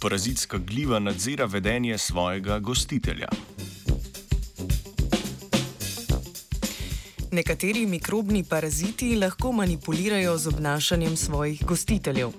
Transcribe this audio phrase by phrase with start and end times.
[0.00, 3.28] parazitska gliva nadzira vedenje svojega gostitelja.
[7.32, 12.32] Nekateri mikrobni paraziti lahko manipulirajo z obnašanjem svojih gostiteljev.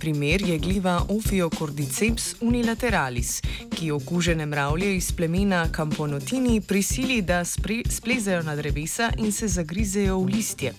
[0.00, 3.42] Primer je gliva Ophiocordyceps unilateralis,
[3.76, 7.44] ki okužene mravlje iz plemena Camponotini prisili, da
[7.90, 10.72] splezajo na drevesa in se zagrizejo v listje.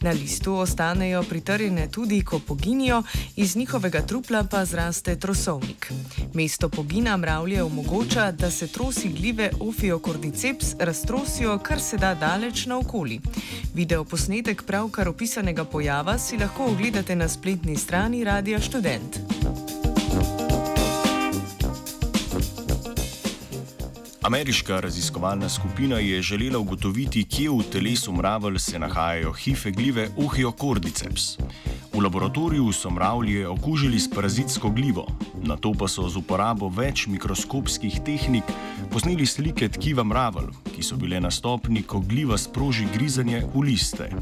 [0.00, 3.02] Na listu ostanejo pritrjene tudi, ko poginijo,
[3.36, 5.92] iz njihovega trupla pa zraste trosovnik.
[6.34, 13.07] Mesto pogina mravlje omogoča, da se trosi glive Ophiocordyceps raztrosijo kar se da daleč naokoli.
[13.74, 19.18] Video posnetek pravkar opisanega pojava si lahko ogledate na spletni strani Radia Student.
[24.22, 31.38] Ameriška raziskovalna skupina je želela ugotoviti, kje v telesu mravelj se nahajajo hife glive Ophiocordyceps.
[31.92, 35.06] V laboratoriju so mravlje okužili s parazitsko glivo,
[35.42, 38.44] na to pa so z uporabo več mikroskopskih tehnik
[38.92, 44.12] posneli slike tkiva mravelj, ki so bile na stopni, ko gliva sproži grizanje v liste.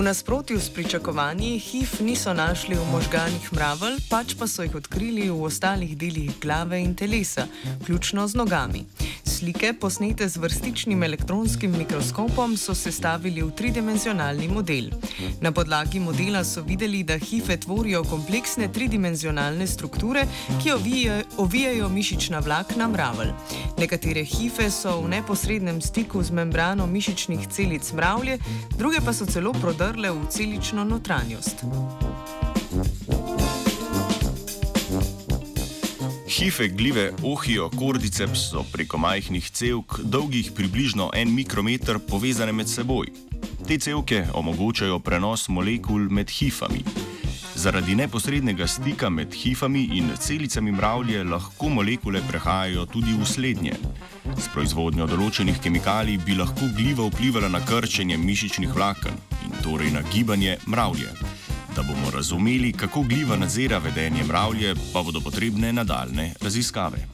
[0.00, 5.26] V nasprotju s pričakovanji, HIV niso našli v možganih mravelj, pač pa so jih odkrili
[5.28, 7.44] v ostalih delih glave in telesa,
[7.82, 8.86] vključno z nogami.
[9.30, 14.90] Slike, posnete z vrstičnim elektronskim mikroskopom, so sestavili v tridimenzionalni model.
[15.40, 20.26] Na podlagi modela so videli, da hife tvorijo kompleksne tridimenzionalne strukture,
[20.62, 20.72] ki
[21.38, 23.30] ovijajo mišična vlakna mravelj.
[23.78, 28.38] Nekatere hife so v neposrednem stiku z membrano mišičnih celic mravlje,
[28.78, 31.64] druge pa so celo prodrle v celično notranjost.
[36.30, 43.08] Hife glive Ohio Cordyceps so preko majhnih cevk, dolgih približno en mikrometer, povezane med seboj.
[43.66, 46.84] Te cevke omogočajo prenos molekul med hifami.
[47.54, 53.74] Zaradi neposrednega stika med hifami in celicami mravlje lahko molekule prehajajo tudi v slednje.
[54.38, 60.06] S proizvodnjo določenih kemikalij bi lahko gliva vplivala na krčenje mišičnih vlaken in torej na
[60.14, 61.39] gibanje mravlje.
[61.76, 67.08] Da bomo razumeli, kako gliva nadzira vedenje mravlje, pa bodo potrebne nadaljne raziskave.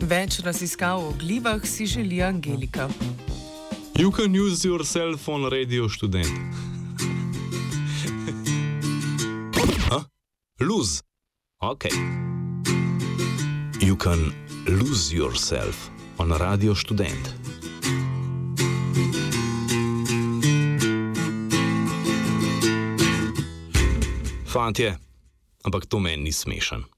[0.00, 2.88] Več raziskav o glivah si želi Angelika.
[3.98, 6.66] You can use your cell phone radio student.
[10.60, 11.02] Lose.
[11.62, 11.90] Okay.
[13.80, 14.32] You can
[14.66, 17.34] lose yourself on radio student.
[24.56, 24.96] Fantje,
[25.68, 26.88] ampak to meni ni smešen.